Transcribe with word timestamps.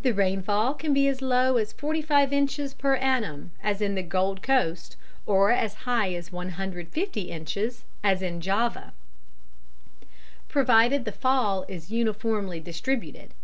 The 0.00 0.12
rainfall 0.12 0.72
can 0.72 0.94
be 0.94 1.06
as 1.06 1.20
low 1.20 1.58
as 1.58 1.74
45 1.74 2.32
inches 2.32 2.72
per 2.72 2.94
annum, 2.94 3.50
as 3.62 3.82
in 3.82 3.94
the 3.94 4.02
Gold 4.02 4.42
Coast, 4.42 4.96
or 5.26 5.50
as 5.52 5.74
high 5.84 6.14
as 6.14 6.32
150 6.32 7.20
inches, 7.30 7.84
as 8.02 8.22
in 8.22 8.40
Java, 8.40 8.94
provided 10.48 11.04
the 11.04 11.12
fall 11.12 11.66
is 11.68 11.90
uniformly 11.90 12.58
distributed. 12.58 13.34